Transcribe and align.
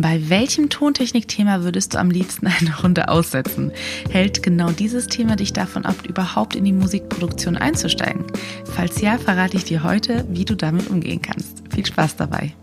Bei 0.00 0.28
welchem 0.28 0.68
Tontechnikthema 0.68 1.64
würdest 1.64 1.92
du 1.92 1.98
am 1.98 2.08
liebsten 2.08 2.46
eine 2.46 2.80
Runde 2.82 3.08
aussetzen? 3.08 3.72
Hält 4.08 4.44
genau 4.44 4.70
dieses 4.70 5.08
Thema 5.08 5.34
dich 5.34 5.52
davon 5.52 5.84
ab, 5.84 5.96
überhaupt 6.08 6.54
in 6.54 6.64
die 6.64 6.72
Musikproduktion 6.72 7.56
einzusteigen? 7.56 8.24
Falls 8.64 9.00
ja, 9.00 9.18
verrate 9.18 9.56
ich 9.56 9.64
dir 9.64 9.82
heute, 9.82 10.24
wie 10.30 10.44
du 10.44 10.54
damit 10.54 10.88
umgehen 10.88 11.20
kannst. 11.20 11.64
Viel 11.74 11.84
Spaß 11.84 12.14
dabei! 12.14 12.54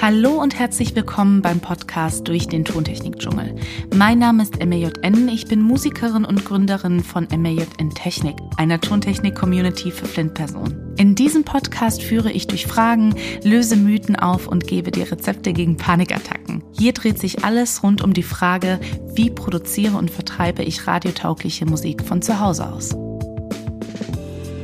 Hallo 0.00 0.40
und 0.40 0.58
herzlich 0.58 0.94
willkommen 0.94 1.42
beim 1.42 1.60
Podcast 1.60 2.26
durch 2.28 2.48
den 2.48 2.64
Tontechnik-Dschungel. 2.64 3.56
Mein 3.96 4.18
Name 4.18 4.42
ist 4.42 4.62
MAJN, 4.62 5.26
ich 5.28 5.46
bin 5.46 5.62
Musikerin 5.62 6.26
und 6.26 6.44
Gründerin 6.44 7.02
von 7.02 7.26
MAJN 7.34 7.88
Technik, 7.94 8.36
einer 8.58 8.78
Tontechnik-Community 8.78 9.90
für 9.90 10.04
Flintpersonen. 10.04 10.94
In 10.98 11.14
diesem 11.14 11.44
Podcast 11.44 12.02
führe 12.02 12.30
ich 12.30 12.46
durch 12.46 12.66
Fragen, 12.66 13.14
löse 13.42 13.74
Mythen 13.74 14.14
auf 14.14 14.48
und 14.48 14.66
gebe 14.66 14.90
dir 14.90 15.10
Rezepte 15.10 15.54
gegen 15.54 15.78
Panikattacken. 15.78 16.62
Hier 16.78 16.92
dreht 16.92 17.18
sich 17.18 17.42
alles 17.42 17.82
rund 17.82 18.02
um 18.02 18.12
die 18.12 18.22
Frage, 18.22 18.80
wie 19.14 19.30
produziere 19.30 19.96
und 19.96 20.10
vertreibe 20.10 20.62
ich 20.62 20.86
radiotaugliche 20.86 21.64
Musik 21.64 22.04
von 22.04 22.20
zu 22.20 22.38
Hause 22.38 22.68
aus. 22.68 22.94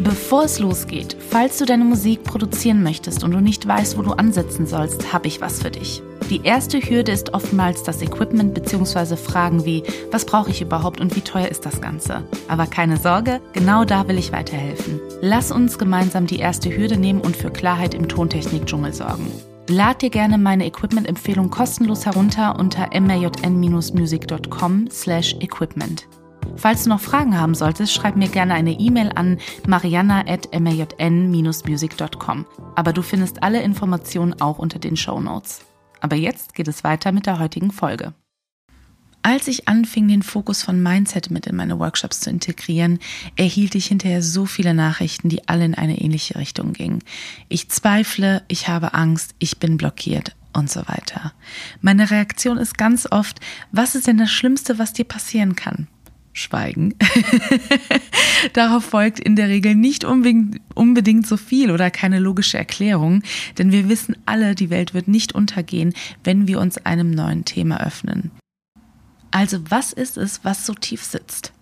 Bevor 0.00 0.44
es 0.44 0.58
losgeht, 0.58 1.16
falls 1.30 1.56
du 1.56 1.64
deine 1.64 1.84
Musik 1.84 2.22
produzieren 2.22 2.82
möchtest 2.82 3.24
und 3.24 3.30
du 3.30 3.40
nicht 3.40 3.66
weißt, 3.66 3.96
wo 3.96 4.02
du 4.02 4.12
ansetzen 4.12 4.66
sollst, 4.66 5.14
habe 5.14 5.28
ich 5.28 5.40
was 5.40 5.62
für 5.62 5.70
dich. 5.70 6.02
Die 6.32 6.40
erste 6.44 6.80
Hürde 6.80 7.12
ist 7.12 7.34
oftmals 7.34 7.82
das 7.82 8.00
Equipment 8.00 8.54
bzw. 8.54 9.16
Fragen 9.16 9.66
wie, 9.66 9.82
was 10.10 10.24
brauche 10.24 10.48
ich 10.48 10.62
überhaupt 10.62 10.98
und 10.98 11.14
wie 11.14 11.20
teuer 11.20 11.48
ist 11.48 11.66
das 11.66 11.82
Ganze? 11.82 12.22
Aber 12.48 12.64
keine 12.64 12.96
Sorge, 12.96 13.42
genau 13.52 13.84
da 13.84 14.08
will 14.08 14.16
ich 14.16 14.32
weiterhelfen. 14.32 14.98
Lass 15.20 15.52
uns 15.52 15.78
gemeinsam 15.78 16.26
die 16.26 16.38
erste 16.38 16.74
Hürde 16.74 16.96
nehmen 16.96 17.20
und 17.20 17.36
für 17.36 17.50
Klarheit 17.50 17.92
im 17.92 18.08
Tontechnik-Dschungel 18.08 18.94
sorgen. 18.94 19.30
Lad 19.68 20.00
dir 20.00 20.08
gerne 20.08 20.38
meine 20.38 20.64
Equipment-Empfehlung 20.64 21.50
kostenlos 21.50 22.06
herunter 22.06 22.58
unter 22.58 22.88
majn-music.com 22.98 24.88
slash 24.90 25.36
equipment. 25.40 26.08
Falls 26.56 26.84
du 26.84 26.88
noch 26.88 27.00
Fragen 27.00 27.38
haben 27.38 27.54
solltest, 27.54 27.92
schreib 27.92 28.16
mir 28.16 28.28
gerne 28.28 28.54
eine 28.54 28.72
E-Mail 28.72 29.12
an 29.14 29.36
mariana.majn-music.com. 29.66 32.46
Aber 32.74 32.94
du 32.94 33.02
findest 33.02 33.42
alle 33.42 33.60
Informationen 33.60 34.40
auch 34.40 34.58
unter 34.58 34.78
den 34.78 34.96
Show 34.96 35.20
Notes. 35.20 35.60
Aber 36.02 36.16
jetzt 36.16 36.54
geht 36.54 36.66
es 36.66 36.82
weiter 36.82 37.12
mit 37.12 37.26
der 37.26 37.38
heutigen 37.38 37.70
Folge. 37.70 38.12
Als 39.22 39.46
ich 39.46 39.68
anfing, 39.68 40.08
den 40.08 40.24
Fokus 40.24 40.64
von 40.64 40.82
Mindset 40.82 41.30
mit 41.30 41.46
in 41.46 41.54
meine 41.54 41.78
Workshops 41.78 42.18
zu 42.18 42.28
integrieren, 42.28 42.98
erhielt 43.36 43.76
ich 43.76 43.86
hinterher 43.86 44.20
so 44.20 44.44
viele 44.44 44.74
Nachrichten, 44.74 45.28
die 45.28 45.46
alle 45.48 45.64
in 45.64 45.76
eine 45.76 46.00
ähnliche 46.00 46.34
Richtung 46.34 46.72
gingen. 46.72 47.04
Ich 47.48 47.68
zweifle, 47.68 48.42
ich 48.48 48.66
habe 48.66 48.94
Angst, 48.94 49.36
ich 49.38 49.60
bin 49.60 49.76
blockiert 49.76 50.34
und 50.52 50.68
so 50.68 50.80
weiter. 50.88 51.32
Meine 51.80 52.10
Reaktion 52.10 52.58
ist 52.58 52.76
ganz 52.76 53.06
oft, 53.08 53.38
was 53.70 53.94
ist 53.94 54.08
denn 54.08 54.18
das 54.18 54.32
Schlimmste, 54.32 54.80
was 54.80 54.92
dir 54.92 55.04
passieren 55.04 55.54
kann? 55.54 55.86
Schweigen. 56.32 56.94
Darauf 58.54 58.84
folgt 58.84 59.20
in 59.20 59.36
der 59.36 59.48
Regel 59.48 59.74
nicht 59.74 60.04
unbedingt, 60.04 61.26
so 61.26 61.36
viel 61.36 61.70
oder 61.70 61.90
keine 61.90 62.18
logische 62.18 62.58
Erklärung, 62.58 63.22
denn 63.58 63.70
wir 63.70 63.88
wissen 63.88 64.16
alle, 64.24 64.54
die 64.54 64.70
Welt 64.70 64.94
wird 64.94 65.08
nicht 65.08 65.34
untergehen, 65.34 65.92
wenn 66.24 66.48
wir 66.48 66.58
uns 66.58 66.78
einem 66.78 67.10
neuen 67.10 67.44
Thema 67.44 67.84
öffnen. 67.84 68.30
Also 69.30 69.58
was 69.70 69.92
ist 69.92 70.16
es, 70.16 70.44
was 70.44 70.66
so 70.66 70.74
tief 70.74 71.02
sitzt? 71.02 71.52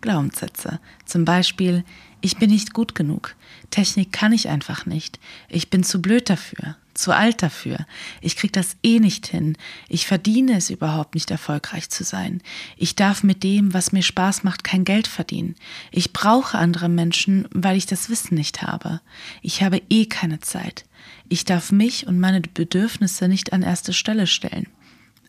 Glaubenssätze. 0.00 0.80
Zum 1.04 1.24
Beispiel, 1.24 1.84
ich 2.22 2.38
bin 2.38 2.50
nicht 2.50 2.72
gut 2.72 2.94
genug. 2.94 3.34
Technik 3.70 4.12
kann 4.12 4.32
ich 4.32 4.48
einfach 4.48 4.86
nicht. 4.86 5.20
Ich 5.48 5.68
bin 5.68 5.84
zu 5.84 6.00
blöd 6.00 6.30
dafür 6.30 6.76
zu 6.94 7.12
alt 7.12 7.42
dafür. 7.42 7.86
Ich 8.20 8.36
krieg 8.36 8.52
das 8.52 8.76
eh 8.82 9.00
nicht 9.00 9.26
hin. 9.26 9.56
Ich 9.88 10.06
verdiene 10.06 10.56
es 10.56 10.70
überhaupt 10.70 11.14
nicht 11.14 11.30
erfolgreich 11.30 11.88
zu 11.90 12.04
sein. 12.04 12.42
Ich 12.76 12.94
darf 12.94 13.22
mit 13.22 13.42
dem, 13.42 13.74
was 13.74 13.92
mir 13.92 14.02
Spaß 14.02 14.44
macht, 14.44 14.64
kein 14.64 14.84
Geld 14.84 15.06
verdienen. 15.06 15.56
Ich 15.90 16.12
brauche 16.12 16.58
andere 16.58 16.88
Menschen, 16.88 17.48
weil 17.52 17.76
ich 17.76 17.86
das 17.86 18.10
Wissen 18.10 18.34
nicht 18.34 18.62
habe. 18.62 19.00
Ich 19.40 19.62
habe 19.62 19.82
eh 19.90 20.06
keine 20.06 20.40
Zeit. 20.40 20.84
Ich 21.28 21.44
darf 21.44 21.72
mich 21.72 22.06
und 22.06 22.20
meine 22.20 22.40
Bedürfnisse 22.40 23.28
nicht 23.28 23.52
an 23.52 23.62
erste 23.62 23.92
Stelle 23.92 24.26
stellen. 24.26 24.66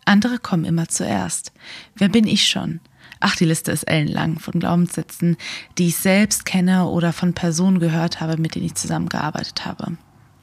Andere 0.06 0.38
kommen 0.38 0.66
immer 0.66 0.90
zuerst. 0.90 1.54
Wer 1.96 2.10
bin 2.10 2.28
ich 2.28 2.48
schon? 2.48 2.82
Ach, 3.26 3.38
die 3.38 3.46
Liste 3.46 3.72
ist 3.72 3.84
ellenlang 3.84 4.38
von 4.38 4.60
Glaubenssätzen, 4.60 5.38
die 5.78 5.88
ich 5.88 5.96
selbst 5.96 6.44
kenne 6.44 6.88
oder 6.88 7.14
von 7.14 7.32
Personen 7.32 7.80
gehört 7.80 8.20
habe, 8.20 8.36
mit 8.36 8.54
denen 8.54 8.66
ich 8.66 8.76
zusammengearbeitet 8.76 9.66
habe. 9.66 9.96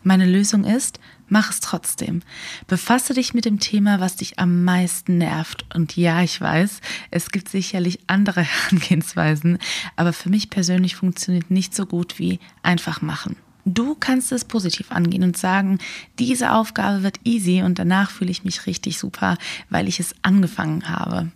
Meine 0.03 0.25
Lösung 0.25 0.65
ist, 0.65 0.99
mach 1.29 1.51
es 1.51 1.61
trotzdem. 1.61 2.23
Befasse 2.69 3.13
dich 3.13 3.35
mit 3.35 3.45
dem 3.45 3.61
Thema, 3.61 4.01
was 4.01 4.17
dich 4.17 4.39
am 4.39 4.65
meisten 4.65 5.19
nervt. 5.19 5.67
Und 5.75 5.95
ja, 5.95 6.23
ich 6.23 6.41
weiß, 6.41 6.81
es 7.11 7.31
gibt 7.31 7.51
sicherlich 7.51 7.99
andere 8.07 8.41
Herangehensweisen, 8.45 9.59
aber 9.97 10.15
für 10.15 10.31
mich 10.31 10.49
persönlich 10.49 10.97
funktioniert 10.97 11.51
nicht 11.51 11.75
so 11.75 11.85
gut 11.85 12.19
wie 12.19 12.41
einfach 12.63 13.03
machen. 13.03 13.37
Du 13.67 13.95
kannst 13.95 14.33
es 14.33 14.47
positiv 14.47 14.91
angehen 14.91 15.23
und 15.23 15.37
sagen, 15.37 15.81
diese 16.19 16.53
Aufgabe 16.53 17.03
wird 17.03 17.21
easy 17.25 17.61
und 17.61 17.79
danach 17.79 18.11
fühle 18.11 18.31
ich 18.31 18.43
mich 18.43 18.65
richtig 18.67 18.99
super, 18.99 19.37
weil 19.69 19.87
ich 19.87 20.01
es 20.01 20.15
angefangen 20.23 20.89
habe. 20.89 21.31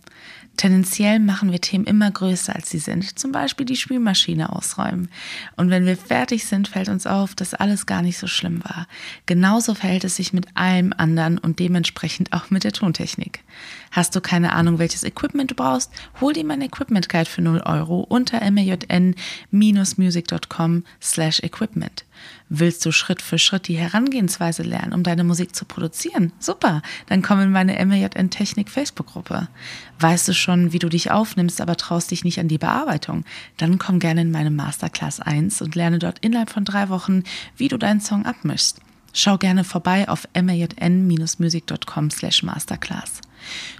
Tendenziell 0.57 1.19
machen 1.19 1.51
wir 1.51 1.59
Themen 1.59 1.85
immer 1.85 2.09
größer, 2.09 2.55
als 2.55 2.69
sie 2.69 2.79
sind. 2.79 3.19
Zum 3.19 3.31
Beispiel 3.31 3.65
die 3.65 3.75
Spülmaschine 3.75 4.51
ausräumen. 4.53 5.09
Und 5.57 5.69
wenn 5.69 5.85
wir 5.85 5.97
fertig 5.97 6.45
sind, 6.45 6.67
fällt 6.69 6.87
uns 6.89 7.05
auf, 7.05 7.35
dass 7.35 7.53
alles 7.53 7.85
gar 7.85 8.01
nicht 8.01 8.17
so 8.17 8.27
schlimm 8.27 8.63
war. 8.63 8.87
Genauso 9.25 9.75
verhält 9.75 10.05
es 10.05 10.15
sich 10.15 10.31
mit 10.33 10.47
allem 10.55 10.93
anderen 10.95 11.37
und 11.37 11.59
dementsprechend 11.59 12.31
auch 12.33 12.49
mit 12.49 12.63
der 12.63 12.71
Tontechnik. 12.71 13.41
Hast 13.91 14.15
du 14.15 14.21
keine 14.21 14.53
Ahnung, 14.53 14.79
welches 14.79 15.03
Equipment 15.03 15.51
du 15.51 15.55
brauchst? 15.55 15.91
Hol 16.21 16.33
dir 16.33 16.45
mein 16.45 16.61
Equipment 16.61 17.09
Guide 17.09 17.29
für 17.29 17.41
0 17.41 17.61
Euro 17.65 18.01
unter 18.01 18.39
majn-music.com 19.51 20.83
slash 21.01 21.39
equipment. 21.41 22.05
Willst 22.47 22.85
du 22.85 22.91
Schritt 22.91 23.23
für 23.23 23.39
Schritt 23.39 23.67
die 23.67 23.77
Herangehensweise 23.77 24.61
lernen, 24.61 24.93
um 24.93 25.01
deine 25.01 25.23
Musik 25.23 25.55
zu 25.55 25.65
produzieren? 25.65 26.31
Super, 26.37 26.83
dann 27.07 27.23
komm 27.23 27.41
in 27.41 27.51
meine 27.51 27.83
MJN 27.83 28.29
Technik 28.29 28.69
Facebook-Gruppe. 28.69 29.47
Weißt 29.99 30.27
du 30.27 30.33
schon, 30.33 30.71
wie 30.71 30.79
du 30.79 30.87
dich 30.87 31.09
aufnimmst, 31.09 31.59
aber 31.59 31.75
traust 31.75 32.11
dich 32.11 32.23
nicht 32.23 32.39
an 32.39 32.47
die 32.47 32.59
Bearbeitung? 32.59 33.25
Dann 33.57 33.79
komm 33.79 33.99
gerne 33.99 34.21
in 34.21 34.29
meine 34.29 34.51
Masterclass 34.51 35.19
1 35.19 35.63
und 35.63 35.73
lerne 35.73 35.97
dort 35.97 36.19
innerhalb 36.19 36.51
von 36.51 36.65
drei 36.65 36.89
Wochen, 36.89 37.23
wie 37.57 37.67
du 37.67 37.77
deinen 37.77 38.01
Song 38.01 38.27
abmischst. 38.27 38.79
Schau 39.11 39.37
gerne 39.37 39.63
vorbei 39.63 40.07
auf 40.07 40.27
majn-music.com 40.35 42.11
slash 42.11 42.43
masterclass. 42.43 43.21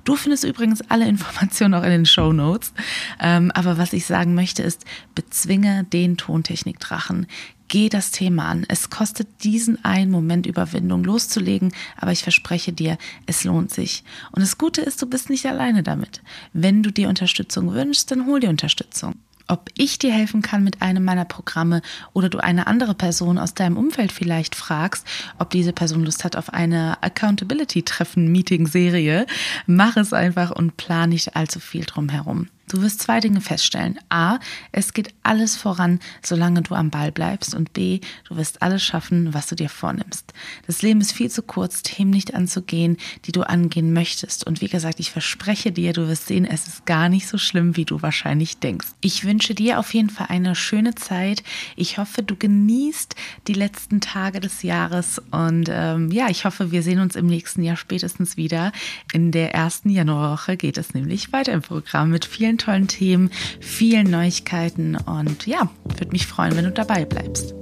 Du 0.03 0.16
findest 0.16 0.44
übrigens 0.44 0.81
alle 0.90 1.08
Informationen 1.08 1.74
auch 1.74 1.84
in 1.84 1.90
den 1.90 2.06
Show 2.06 2.34
Notes. 2.34 2.74
Ähm, 3.20 3.52
aber 3.53 3.78
was 3.78 3.94
ich 3.94 4.06
sagen 4.06 4.36
möchte 4.36 4.64
ist, 4.64 4.86
bezwinge 5.14 5.84
den 5.86 6.18
Tontechnik-Drachen. 6.18 7.28
Geh 7.68 7.90
das 7.90 8.12
Thema 8.12 8.48
an. 8.48 8.66
Es 8.68 8.92
kostet 8.92 9.44
diesen 9.44 9.84
einen 9.84 10.12
Moment 10.12 10.46
Überwindung 10.46 11.03
loszulegen, 11.03 11.74
aber 11.98 12.12
ich 12.12 12.22
verspreche 12.22 12.72
dir, 12.72 12.98
es 13.26 13.44
lohnt 13.44 13.72
sich. 13.72 14.03
Und 14.31 14.42
das 14.44 14.59
Gute 14.59 14.81
ist, 14.81 15.02
du 15.02 15.08
bist 15.08 15.31
nicht 15.31 15.48
alleine 15.48 15.82
damit. 15.82 16.22
Wenn 16.53 16.84
du 16.84 16.92
dir 16.92 17.09
Unterstützung 17.09 17.74
wünschst, 17.74 18.12
dann 18.12 18.28
hol 18.28 18.40
dir 18.40 18.50
Unterstützung 18.50 19.16
ob 19.48 19.70
ich 19.78 20.00
dir 20.00 20.12
helfen 20.12 20.42
kann 20.42 20.64
mit 20.64 20.82
einem 20.82 21.04
meiner 21.04 21.26
Programme 21.26 21.82
oder 22.14 22.30
du 22.30 22.40
eine 22.40 22.68
andere 22.68 22.94
Person 22.94 23.38
aus 23.38 23.54
deinem 23.54 23.78
Umfeld 23.78 24.12
vielleicht 24.12 24.56
fragst, 24.56 25.06
ob 25.40 25.50
diese 25.50 25.74
Person 25.74 26.04
Lust 26.04 26.24
hat 26.24 26.36
auf 26.36 26.54
eine 26.54 26.98
Accountability-Treffen-Meeting-Serie, 27.02 29.26
mach 29.68 29.98
es 29.98 30.14
einfach 30.14 30.52
und 30.52 30.78
plan 30.78 31.10
nicht 31.10 31.36
allzu 31.36 31.60
viel 31.60 31.86
drum 31.86 32.10
herum. 32.10 32.48
Du 32.68 32.81
wirst 32.81 33.02
zwei 33.02 33.20
Dinge 33.20 33.42
feststellen. 33.42 34.00
A, 34.09 34.40
es 34.72 34.94
geht 34.94 35.14
alles 35.22 35.56
voran, 35.56 36.00
solange 36.24 36.62
du 36.64 36.74
am 36.74 36.90
Ball 36.90 37.12
bleibst. 37.12 37.53
Und 37.53 37.74
B, 37.74 38.00
du 38.28 38.38
wirst 38.38 38.62
alles 38.62 38.84
schaffen, 38.84 39.34
was 39.34 39.48
du 39.48 39.56
dir 39.56 39.70
vornimmst. 39.70 40.34
Das 40.66 40.81
Leben 40.81 41.02
ist 41.02 41.12
viel 41.12 41.30
zu 41.30 41.44
kurz, 41.44 41.84
Themen 41.84 42.09
nicht 42.09 42.34
anzugehen, 42.34 42.97
die 43.26 43.32
du 43.32 43.44
angehen 43.44 43.94
möchtest. 43.94 44.47
Und 44.47 44.62
wie 44.62 44.67
gesagt, 44.67 45.00
ich 45.00 45.12
verspreche 45.12 45.72
dir, 45.72 45.94
du 45.94 46.08
wirst 46.08 46.28
sehen, 46.28 46.46
es 46.46 46.67
ist 46.67 46.85
gar 46.85 47.08
nicht 47.09 47.28
so 47.28 47.38
schlimm, 47.38 47.76
wie 47.78 47.85
du 47.85 48.02
wahrscheinlich 48.02 48.58
denkst. 48.58 48.88
Ich 49.02 49.26
wünsche 49.26 49.53
dir 49.53 49.79
auf 49.79 49.94
jeden 49.94 50.09
Fall 50.09 50.28
eine 50.29 50.56
schöne 50.56 50.96
Zeit. 50.96 51.44
Ich 51.76 51.97
hoffe, 52.00 52.23
du 52.23 52.35
genießt 52.35 53.16
die 53.47 53.53
letzten 53.53 54.02
Tage 54.02 54.40
des 54.40 54.64
Jahres. 54.64 55.22
Und 55.29 55.70
ähm, 55.70 56.12
ja, 56.12 56.29
ich 56.29 56.46
hoffe, 56.46 56.72
wir 56.72 56.82
sehen 56.82 57.00
uns 57.00 57.16
im 57.16 57.28
nächsten 57.28 57.62
Jahr 57.62 57.78
spätestens 57.78 58.38
wieder. 58.38 58.72
In 59.14 59.32
der 59.32 59.53
ersten 59.53 59.90
Januarwoche 59.90 60.58
geht 60.58 60.78
es 60.79 60.94
nämlich 60.96 61.32
weiter 61.32 61.53
im 61.53 61.62
Programm 61.62 62.09
mit 62.09 62.26
vielen 62.26 62.54
vielen 62.55 62.57
tollen 62.57 62.87
Themen, 62.87 63.29
vielen 63.59 64.09
Neuigkeiten 64.09 64.96
und 64.96 65.46
ja, 65.46 65.69
würde 65.84 66.11
mich 66.11 66.25
freuen, 66.25 66.55
wenn 66.55 66.63
du 66.66 66.72
dabei 66.72 67.03
bleibst. 67.05 67.53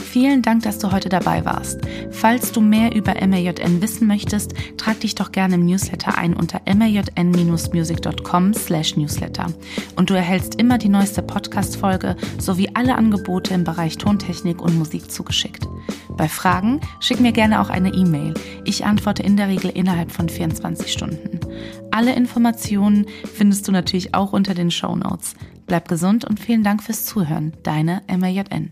Vielen 0.00 0.42
Dank, 0.42 0.62
dass 0.62 0.78
du 0.78 0.90
heute 0.90 1.08
dabei 1.10 1.44
warst. 1.44 1.80
Falls 2.10 2.52
du 2.52 2.60
mehr 2.60 2.94
über 2.94 3.14
MAJN 3.14 3.82
wissen 3.82 4.06
möchtest, 4.06 4.54
trag 4.78 5.00
dich 5.00 5.14
doch 5.14 5.32
gerne 5.32 5.56
im 5.56 5.66
Newsletter 5.66 6.16
ein 6.16 6.34
unter 6.34 6.62
majn-music.com 6.66 8.54
slash 8.54 8.96
newsletter. 8.96 9.46
Und 9.96 10.08
du 10.10 10.14
erhältst 10.14 10.54
immer 10.54 10.78
die 10.78 10.88
neueste 10.88 11.22
Podcast-Folge 11.22 12.16
sowie 12.38 12.70
alle 12.72 12.94
Angebote 12.94 13.52
im 13.54 13.64
Bereich 13.64 13.98
Tontechnik 13.98 14.62
und 14.62 14.78
Musik 14.78 15.10
zugeschickt. 15.10 15.68
Bei 16.16 16.28
Fragen 16.28 16.80
schick 17.00 17.20
mir 17.20 17.32
gerne 17.32 17.60
auch 17.60 17.68
eine 17.68 17.92
E-Mail. 17.92 18.34
Ich 18.64 18.86
antworte 18.86 19.22
in 19.22 19.36
der 19.36 19.48
Regel 19.48 19.70
innerhalb 19.70 20.10
von 20.10 20.28
24 20.28 20.90
Stunden. 20.90 21.38
Alle 21.98 22.14
Informationen 22.14 23.06
findest 23.24 23.66
du 23.66 23.72
natürlich 23.72 24.14
auch 24.14 24.32
unter 24.32 24.54
den 24.54 24.70
Show 24.70 24.94
Notes. 24.94 25.34
Bleib 25.66 25.88
gesund 25.88 26.24
und 26.24 26.38
vielen 26.38 26.62
Dank 26.62 26.80
fürs 26.80 27.04
Zuhören. 27.04 27.54
Deine 27.64 28.02
MAJN. 28.06 28.70